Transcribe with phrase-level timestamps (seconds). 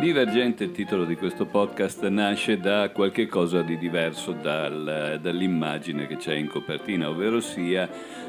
[0.00, 6.16] Divergente, il titolo di questo podcast, nasce da qualche cosa di diverso dal, dall'immagine che
[6.16, 7.88] c'è in copertina, ovvero sia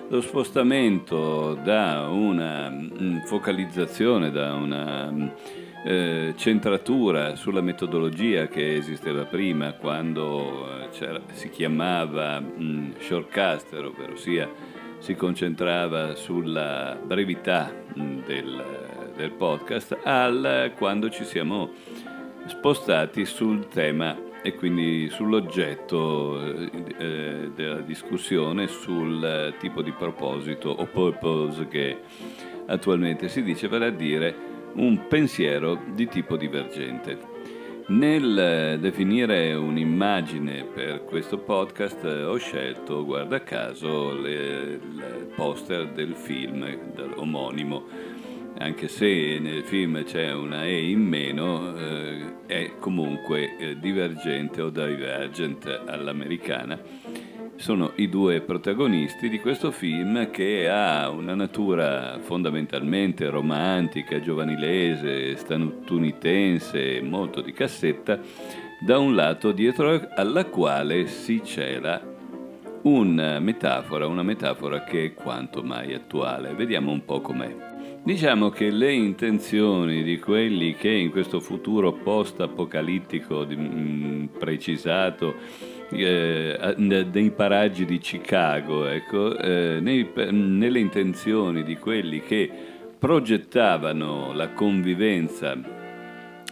[0.10, 5.28] lo spostamento da una mm, focalizzazione, da una mm,
[5.86, 14.16] eh, centratura sulla metodologia che esisteva prima quando eh, si chiamava mh, mm, shortcaster, ovvero
[14.16, 14.50] sia
[15.00, 18.64] si concentrava sulla brevità mh, del
[19.20, 21.72] del podcast al quando ci siamo
[22.46, 31.68] spostati sul tema e quindi sull'oggetto eh, della discussione, sul tipo di proposito o purpose
[31.68, 31.98] che
[32.68, 37.38] attualmente si dice, vale a dire un pensiero di tipo divergente.
[37.88, 44.80] Nel definire un'immagine per questo podcast ho scelto, guarda caso, il
[45.36, 46.66] poster del film
[47.16, 48.18] omonimo
[48.62, 54.70] anche se nel film c'è una E in meno, eh, è comunque eh, divergente o
[54.70, 56.78] divergent all'americana.
[57.60, 67.02] Sono i due protagonisti di questo film che ha una natura fondamentalmente romantica, giovanilese, statunitense,
[67.02, 68.18] molto di cassetta,
[68.80, 72.02] da un lato dietro alla quale si cela
[72.84, 76.54] una metafora, una metafora che è quanto mai attuale.
[76.54, 77.54] Vediamo un po' com'è.
[78.02, 85.36] Diciamo che le intenzioni di quelli che in questo futuro post-apocalittico mm, precisato
[85.92, 92.50] eh, nei paraggi di Chicago, ecco, eh, nei, nelle intenzioni di quelli che
[92.98, 95.58] progettavano la convivenza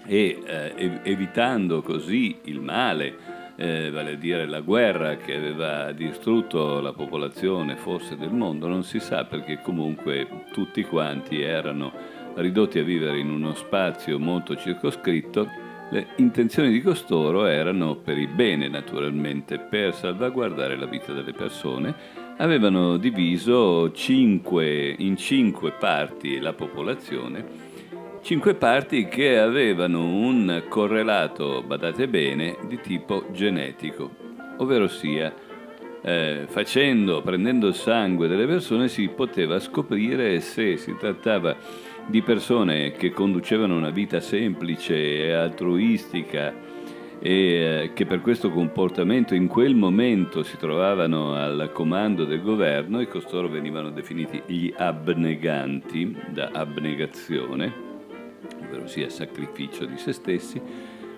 [0.05, 6.79] e eh, evitando così il male, eh, vale a dire la guerra che aveva distrutto
[6.79, 11.91] la popolazione forse del mondo, non si sa perché comunque tutti quanti erano
[12.35, 15.47] ridotti a vivere in uno spazio molto circoscritto,
[15.89, 21.95] le intenzioni di costoro erano per il bene naturalmente, per salvaguardare la vita delle persone,
[22.37, 27.75] avevano diviso cinque, in cinque parti la popolazione.
[28.21, 34.11] Cinque parti che avevano un correlato, badate bene, di tipo genetico,
[34.57, 35.33] ovvero sia
[36.01, 41.55] eh, facendo, prendendo il sangue delle persone si poteva scoprire se si trattava
[42.07, 46.53] di persone che conducevano una vita semplice e altruistica
[47.19, 52.99] e eh, che per questo comportamento in quel momento si trovavano al comando del governo
[52.99, 57.85] e costoro venivano definiti gli abneganti da abnegazione
[58.61, 60.61] ovvero sia sacrificio di se stessi.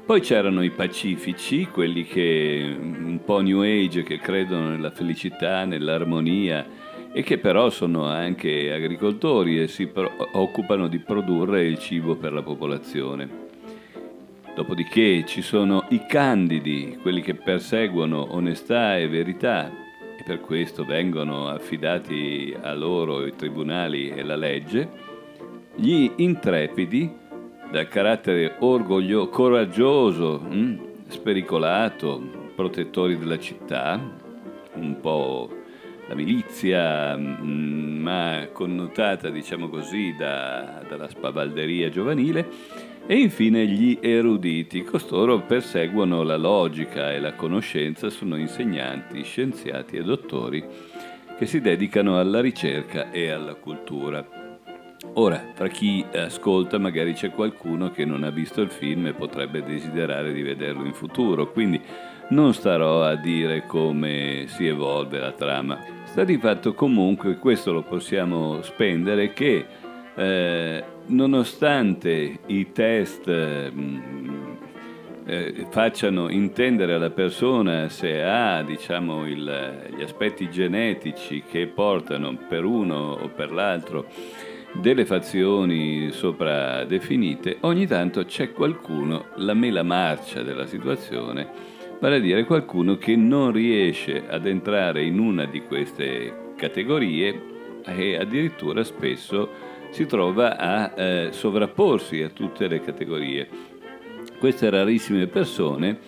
[0.06, 6.66] Poi c'erano i pacifici, quelli che un po' New Age, che credono nella felicità, nell'armonia
[7.12, 9.90] e che però sono anche agricoltori e si
[10.34, 13.47] occupano di produrre il cibo per la popolazione.
[14.53, 19.69] Dopodiché ci sono i candidi, quelli che perseguono onestà e verità
[20.18, 24.90] e per questo vengono affidati a loro i tribunali e la legge.
[25.75, 27.09] Gli intrepidi,
[27.72, 30.78] dal carattere orgoglio, coraggioso, mh, mm,
[31.08, 32.22] spericolato,
[32.56, 33.98] protettori della città,
[34.74, 35.59] un po'
[36.09, 42.47] la milizia, mh, mm, ma connotata, diciamo così, da, dalla spavalderia giovanile,
[43.06, 44.84] e infine gli eruditi.
[44.84, 50.66] Costoro perseguono la logica e la conoscenza, sono insegnanti, scienziati e dottori
[51.38, 54.25] che si dedicano alla ricerca e alla cultura.
[55.14, 59.64] Ora, tra chi ascolta magari c'è qualcuno che non ha visto il film e potrebbe
[59.64, 61.80] desiderare di vederlo in futuro, quindi
[62.30, 65.99] non starò a dire come si evolve la trama.
[66.19, 69.66] Sta di fatto comunque, questo lo possiamo spendere, che
[70.16, 73.72] eh, nonostante i test eh,
[75.25, 82.66] eh, facciano intendere alla persona se ha diciamo, il, gli aspetti genetici che portano per
[82.66, 84.07] uno o per l'altro
[84.74, 92.19] delle fazioni sopra definite, ogni tanto c'è qualcuno, la mela marcia della situazione, vale a
[92.19, 97.42] dire qualcuno che non riesce ad entrare in una di queste categorie
[97.86, 99.50] e addirittura spesso
[99.92, 103.48] si trova a eh, sovrapporsi a tutte le categorie.
[104.38, 106.00] Queste rarissime persone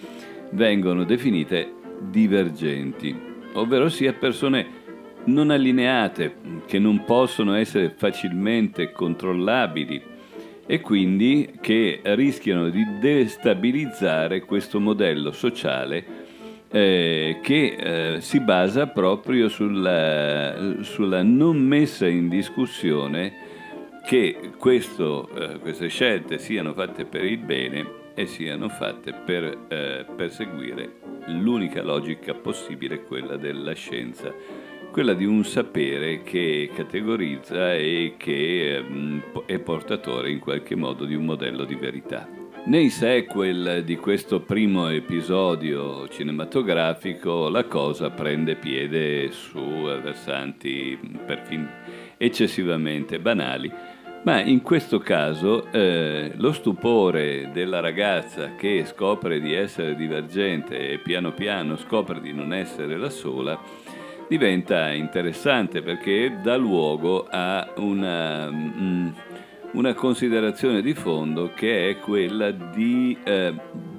[0.51, 3.19] vengono definite divergenti,
[3.53, 4.79] ovvero sia persone
[5.25, 6.35] non allineate,
[6.65, 10.10] che non possono essere facilmente controllabili
[10.71, 16.05] e quindi che rischiano di destabilizzare questo modello sociale
[16.71, 17.75] eh, che
[18.15, 23.33] eh, si basa proprio sulla, sulla, non messa in discussione
[24.05, 30.05] che questo, eh, queste scelte siano fatte per il bene e siano fatte per eh,
[30.15, 34.33] perseguire l'unica logica possibile, quella della scienza,
[34.91, 41.15] quella di un sapere che categorizza e che mm, è portatore in qualche modo di
[41.15, 42.27] un modello di verità.
[42.65, 51.69] Nei sequel di questo primo episodio cinematografico la cosa prende piede su versanti perfino
[52.17, 53.71] eccessivamente banali,
[54.23, 60.99] ma in questo caso eh, lo stupore della ragazza che scopre di essere divergente e
[60.99, 63.59] piano piano scopre di non essere la sola
[64.31, 68.49] diventa interessante perché dà luogo a una...
[68.49, 69.09] Mm,
[69.73, 73.53] una considerazione di fondo che è quella di eh,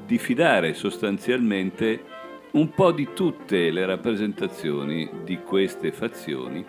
[0.04, 2.04] diffidare sostanzialmente
[2.50, 6.62] un po' di tutte le rappresentazioni di queste fazioni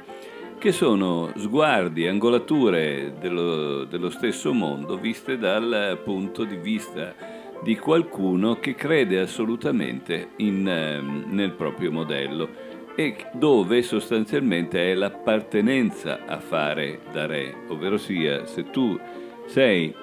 [0.58, 7.14] che sono sguardi, angolature dello, dello stesso mondo viste dal punto di vista
[7.62, 16.26] di qualcuno che crede assolutamente in, eh, nel proprio modello e dove sostanzialmente è l'appartenenza
[16.26, 19.00] a fare da re, ovvero sia se tu
[19.48, 19.94] sei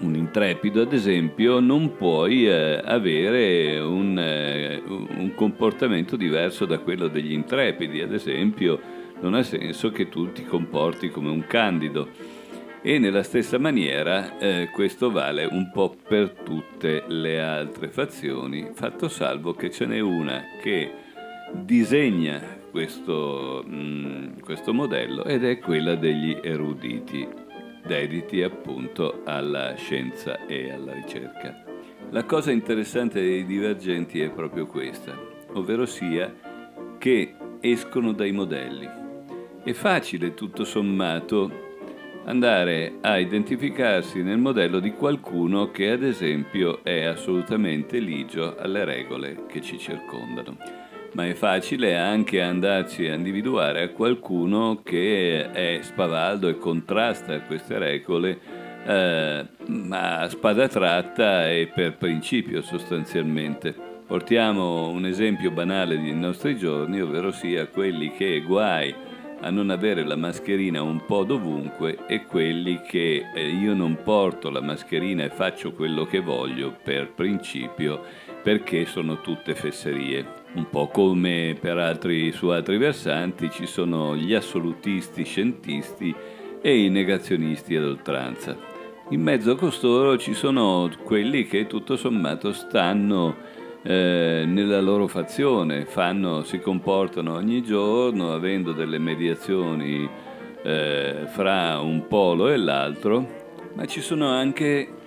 [0.00, 7.08] un intrepido, ad esempio, non puoi eh, avere un, eh, un, comportamento diverso da quello
[7.08, 8.80] degli intrepidi, ad esempio,
[9.20, 12.36] non ha senso che tu ti comporti come un candido.
[12.80, 19.08] E nella stessa maniera eh, questo vale un po' per tutte le altre fazioni, fatto
[19.08, 21.06] salvo che ce n'è una che
[21.52, 27.26] disegna questo, mh, mm, questo modello ed è quella degli eruditi,
[27.84, 31.64] dediti appunto alla scienza e alla ricerca.
[32.10, 35.18] La cosa interessante dei divergenti è proprio questa,
[35.52, 36.32] ovvero sia
[36.98, 38.88] che escono dai modelli.
[39.62, 41.66] È facile tutto sommato
[42.24, 49.46] andare a identificarsi nel modello di qualcuno che ad esempio è assolutamente ligio alle regole
[49.46, 50.77] che ci circondano
[51.12, 58.38] ma è facile anche andarci a individuare qualcuno che è spavaldo e contrasta queste regole
[58.84, 59.46] eh,
[59.90, 63.74] a spada tratta e per principio sostanzialmente.
[64.06, 68.94] Portiamo un esempio banale dei nostri giorni, ovvero sia quelli che guai
[69.40, 74.50] a non avere la mascherina un po' dovunque e quelli che eh, io non porto
[74.50, 78.02] la mascherina e faccio quello che voglio per principio
[78.42, 80.37] perché sono tutte fesserie.
[80.54, 86.14] Un po' come per altri, su altri versanti ci sono gli assolutisti scientisti
[86.60, 88.56] e i negazionisti ad oltranza.
[89.10, 93.36] In mezzo a costoro ci sono quelli che tutto sommato stanno
[93.82, 100.08] eh, nella loro fazione, fanno, si comportano ogni giorno avendo delle mediazioni
[100.62, 104.97] eh, fra un polo e l'altro, ma ci sono anche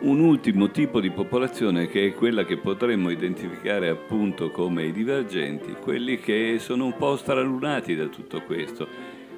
[0.00, 5.74] un ultimo tipo di popolazione che è quella che potremmo identificare appunto come i divergenti,
[5.80, 8.86] quelli che sono un po' stralunati da tutto questo,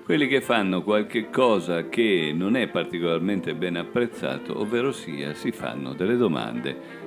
[0.05, 5.95] quelli che fanno qualche cosa che non è particolarmente ben apprezzato, ovvero sia si fanno
[5.95, 6.99] delle domande.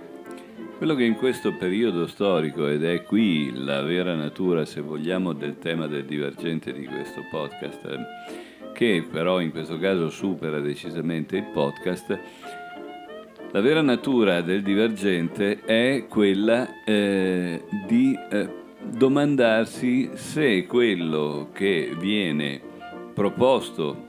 [0.77, 5.59] Quello che in questo periodo storico, ed è qui la vera natura, se vogliamo, del
[5.59, 7.97] tema del divergente di questo podcast,
[8.73, 12.19] che però in questo caso supera decisamente il podcast,
[13.53, 18.49] la vera natura del divergente è quella eh, di eh,
[18.81, 22.59] domandarsi se quello che viene
[23.13, 24.07] proposto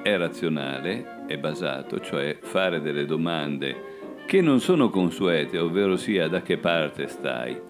[0.00, 6.40] è razionale, è basato, cioè fare delle domande che non sono consuete, ovvero sia da
[6.42, 7.60] che parte stai,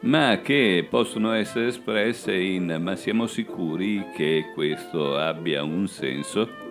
[0.00, 6.63] ma che possono essere espresse in ma siamo sicuri che questo abbia un senso?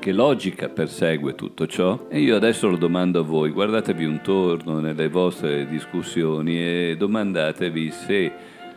[0.00, 2.06] Che logica persegue tutto ciò?
[2.08, 7.90] E io adesso lo domando a voi, guardatevi un torno nelle vostre discussioni e domandatevi
[7.90, 8.32] se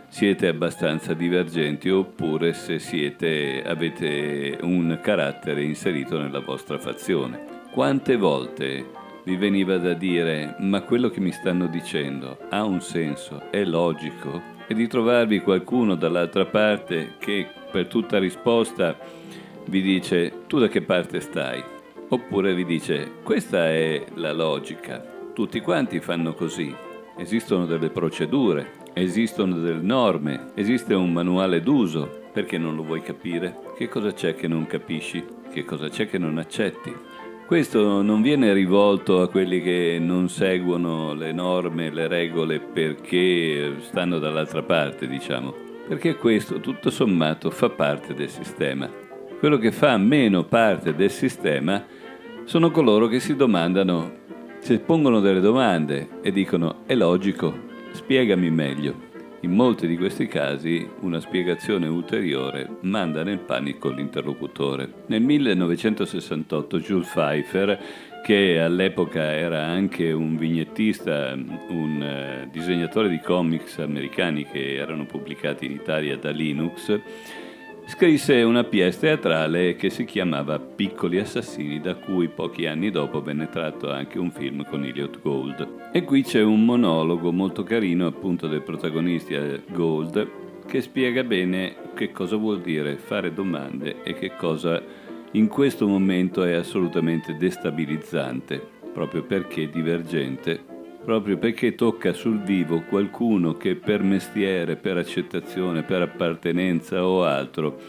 [0.10, 7.62] siete abbastanza divergenti oppure se siete, avete un carattere inserito nella vostra fazione.
[7.72, 8.86] Quante volte
[9.24, 14.42] vi veniva da dire ma quello che mi stanno dicendo ha un senso, è logico?
[14.68, 19.22] E di trovarvi qualcuno dall'altra parte che per tutta risposta
[19.66, 21.64] vi dice tu da che parte stai?
[22.10, 25.04] Oppure vi dice questa è la logica,
[25.34, 26.74] tutti quanti fanno così,
[27.18, 33.56] esistono delle procedure, esistono delle norme, esiste un manuale d'uso, perché non lo vuoi capire?
[33.78, 35.24] Che cosa c'è che non capisci?
[35.52, 36.94] Che cosa c'è che non accetti?
[37.46, 44.18] Questo non viene rivolto a quelli che non seguono le norme, le regole perché stanno
[44.18, 45.54] dall'altra parte, diciamo,
[45.88, 49.03] perché questo tutto sommato fa parte del sistema.
[49.44, 51.86] Quello che fa meno parte del sistema
[52.46, 54.14] sono coloro che si domandano,
[54.60, 57.54] si pongono delle domande e dicono è logico,
[57.92, 58.96] spiegami meglio.
[59.42, 64.90] In molti di questi casi una spiegazione ulteriore manda nel panico l'interlocutore.
[65.08, 67.78] Nel 1968 Jules Pfeiffer,
[68.24, 75.66] che all'epoca era anche un vignettista, un eh, disegnatore di comics americani che erano pubblicati
[75.66, 77.02] in Italia da Linux,
[77.86, 83.50] scrisse una pièce teatrale che si chiamava Piccoli assassini, da cui pochi anni dopo venne
[83.50, 85.90] tratto anche un film con Elliot Gold.
[85.92, 89.36] E qui c'è un monologo molto carino appunto del protagonista
[89.72, 94.82] Gold che spiega bene che cosa vuol dire fare domande e che cosa
[95.32, 98.62] in questo momento è assolutamente destabilizzante,
[98.94, 100.72] proprio perché divergente
[101.04, 107.80] proprio perché tocca sul vivo qualcuno che per mestiere, per accettazione, per appartenenza o altro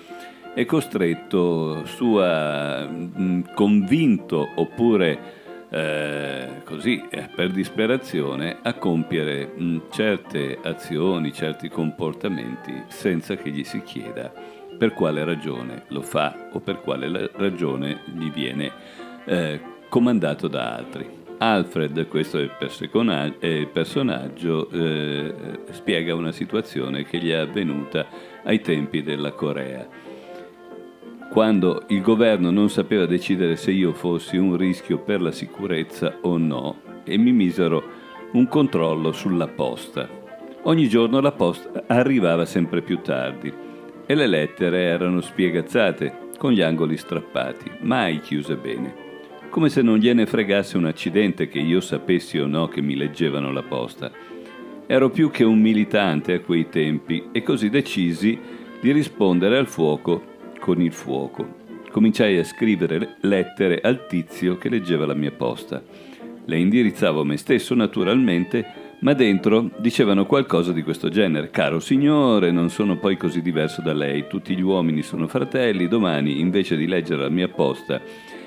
[0.55, 2.89] è costretto, sua,
[3.55, 13.35] convinto oppure eh, così eh, per disperazione a compiere mh, certe azioni, certi comportamenti senza
[13.35, 14.33] che gli si chieda
[14.79, 18.71] per quale ragione lo fa o per quale ragione gli viene
[19.25, 21.24] eh, comandato da altri.
[21.39, 25.35] Alfred, questo è il, personaggio, eh,
[25.71, 28.07] spiega una situazione che gli è avvenuta
[28.45, 29.87] ai tempi della Corea,
[31.31, 36.39] quando il governo non sapeva decidere se io fossi un rischio per la sicurezza o
[36.39, 37.83] no e mi misero
[38.33, 40.09] un controllo sulla posta.
[40.63, 43.53] Ogni giorno la posta arrivava sempre più tardi
[44.07, 49.04] e le lettere erano spiegazzate con gli angoli strappati, mai chiuse bene
[49.55, 53.53] come se non gliene fregasse un accidente che io sapessi o no che mi leggevano
[53.53, 54.11] la posta.
[54.85, 58.37] Ero più che un militante a quei tempi e così decisi
[58.81, 60.25] di rispondere al fuoco
[60.59, 61.55] con il fuoco.
[61.89, 65.81] Cominciai a scrivere lettere al tizio che leggeva la mia posta.
[66.47, 71.51] Le indirizzavo me stesso naturalmente, ma dentro dicevano qualcosa di questo genere.
[71.51, 76.41] Caro signore, non sono poi così diverso da lei, tutti gli uomini sono fratelli, domani
[76.41, 78.03] invece di leggere la mia posta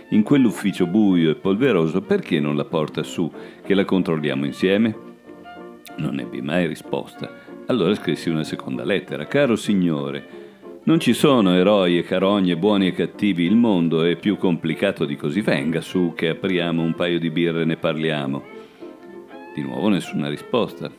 [0.09, 3.31] in quell'ufficio buio e polveroso, perché non la porta su,
[3.63, 4.95] che la controlliamo insieme?
[5.97, 7.45] Non ebbi mai risposta.
[7.67, 9.25] Allora scrissi una seconda lettera.
[9.25, 10.45] Caro signore,
[10.83, 15.17] non ci sono eroi e carogne buoni e cattivi, il mondo è più complicato di
[15.17, 15.41] così.
[15.41, 18.41] Venga su che apriamo un paio di birre e ne parliamo.
[19.53, 20.89] Di nuovo nessuna risposta.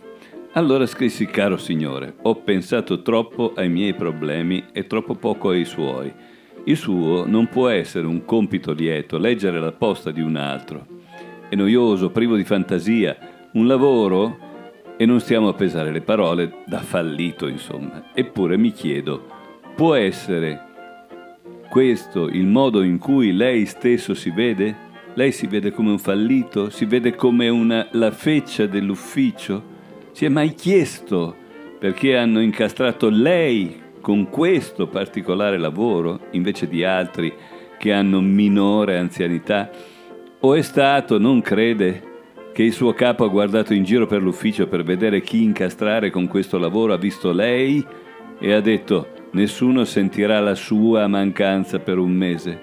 [0.52, 6.12] Allora scrissi, caro signore, ho pensato troppo ai miei problemi e troppo poco ai suoi.
[6.68, 10.86] Il suo non può essere un compito lieto, leggere la posta di un altro.
[11.48, 13.16] È noioso, privo di fantasia,
[13.52, 14.36] un lavoro
[14.98, 18.10] e non stiamo a pesare le parole da fallito, insomma.
[18.12, 19.24] Eppure mi chiedo,
[19.74, 20.60] può essere
[21.70, 24.76] questo il modo in cui lei stesso si vede?
[25.14, 26.68] Lei si vede come un fallito?
[26.68, 29.64] Si vede come una, la feccia dell'ufficio?
[30.12, 31.34] Si è mai chiesto
[31.78, 37.30] perché hanno incastrato lei con questo particolare lavoro invece di altri
[37.76, 39.68] che hanno minore anzianità?
[40.40, 42.02] O è stato, non crede,
[42.54, 46.26] che il suo capo ha guardato in giro per l'ufficio per vedere chi incastrare con
[46.26, 47.84] questo lavoro, ha visto lei
[48.38, 52.60] e ha detto nessuno sentirà la sua mancanza per un mese?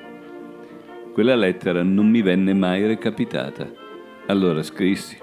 [1.14, 3.72] Quella lettera non mi venne mai recapitata.
[4.26, 5.16] Allora scrissi.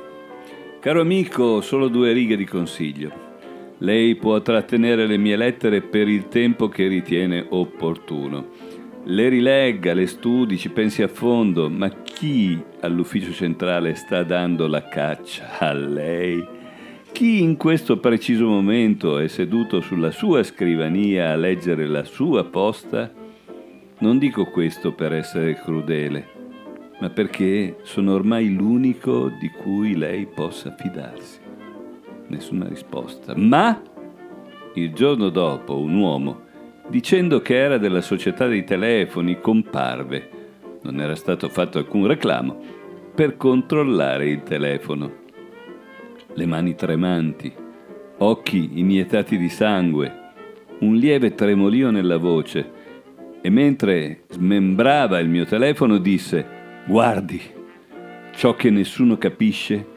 [0.79, 3.22] Caro amico, solo due righe di consiglio.
[3.83, 8.51] Lei può trattenere le mie lettere per il tempo che ritiene opportuno.
[9.07, 14.85] Le rilegga, le studi, ci pensi a fondo, ma chi all'ufficio centrale sta dando la
[14.85, 16.47] caccia a lei?
[17.11, 23.13] Chi in questo preciso momento è seduto sulla sua scrivania a leggere la sua posta?
[23.99, 26.29] Non dico questo per essere crudele,
[27.01, 31.42] ma perché sono ormai l'unico di cui lei possa fidarsi
[32.33, 33.35] nessuna risposta.
[33.37, 33.81] Ma
[34.75, 36.41] il giorno dopo un uomo,
[36.89, 40.29] dicendo che era della società dei telefoni, comparve,
[40.83, 42.59] non era stato fatto alcun reclamo,
[43.15, 45.21] per controllare il telefono.
[46.35, 47.53] Le mani tremanti,
[48.19, 50.21] occhi iniettati di sangue,
[50.81, 52.81] un lieve tremolio nella voce
[53.43, 57.41] e mentre smembrava il mio telefono disse Guardi,
[58.35, 59.92] ciò che nessuno capisce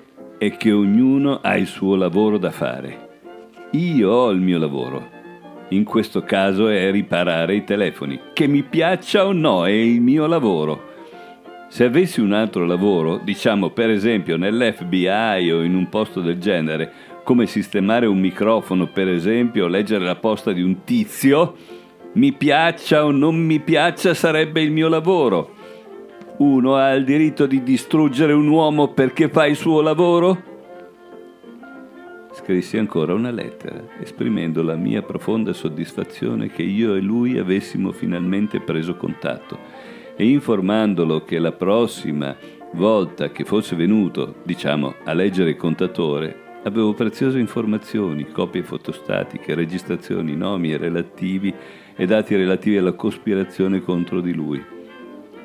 [0.46, 3.10] è che ognuno ha il suo lavoro da fare.
[3.72, 5.10] Io ho il mio lavoro.
[5.70, 8.20] In questo caso è riparare i telefoni.
[8.32, 10.94] Che mi piaccia o no, è il mio lavoro.
[11.68, 16.92] Se avessi un altro lavoro, diciamo per esempio nell'FBI o in un posto del genere,
[17.24, 21.56] come sistemare un microfono per esempio, leggere la posta di un tizio,
[22.14, 25.55] mi piaccia o non mi piaccia sarebbe il mio lavoro.
[26.38, 30.54] Uno ha il diritto di distruggere un uomo perché fa il suo lavoro?
[32.34, 38.60] Scrissi ancora una lettera, esprimendo la mia profonda soddisfazione che io e lui avessimo finalmente
[38.60, 39.58] preso contatto
[40.18, 42.36] e informandolo che la prossima
[42.74, 50.36] volta che fosse venuto, diciamo, a leggere il contatore, avevo preziose informazioni, copie fotostatiche, registrazioni,
[50.36, 51.54] nomi relativi
[51.96, 54.75] e dati relativi alla cospirazione contro di lui.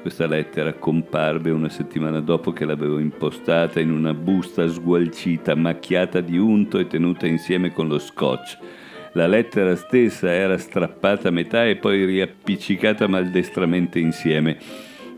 [0.00, 6.38] Questa lettera comparve una settimana dopo che l'avevo impostata in una busta sgualcita, macchiata di
[6.38, 8.56] unto e tenuta insieme con lo scotch.
[9.12, 14.56] La lettera stessa era strappata a metà e poi riappiccicata maldestramente insieme.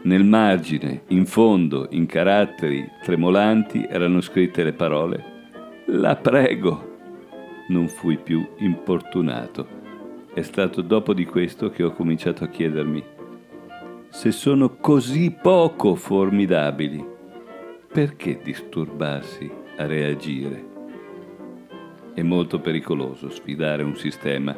[0.03, 5.25] Nel margine, in fondo, in caratteri tremolanti, erano scritte le parole
[5.87, 6.91] La prego.
[7.69, 9.81] Non fui più importunato.
[10.35, 13.12] È stato dopo di questo che ho cominciato a chiedermi
[14.13, 17.03] se sono così poco formidabili,
[17.91, 20.67] perché disturbarsi a reagire?
[22.13, 24.55] È molto pericoloso sfidare un sistema,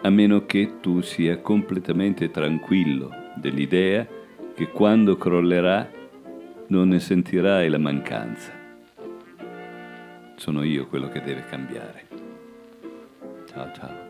[0.00, 4.06] a meno che tu sia completamente tranquillo dell'idea
[4.54, 5.90] che quando crollerà
[6.68, 8.52] non ne sentirai la mancanza.
[10.36, 12.06] Sono io quello che deve cambiare.
[13.46, 14.03] Ciao ciao.